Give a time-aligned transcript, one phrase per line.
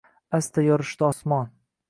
[0.37, 1.53] Asta yorishdi osmon.